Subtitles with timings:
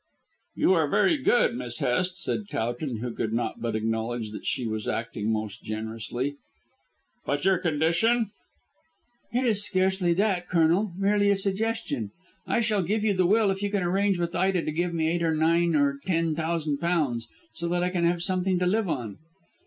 [0.55, 4.65] "You are very good, Miss Hest," said Towton, who could not but acknowledge that she
[4.65, 6.37] was acting most generously.
[7.23, 8.31] "But your condition?"
[9.31, 12.09] "It is scarcely that, Colonel; merely a suggestion.
[12.47, 15.07] I shall give you the will if you can arrange with Ida to give me
[15.07, 18.89] eight or nine or ten thousand pounds, so that I can have something to live
[18.89, 19.19] on."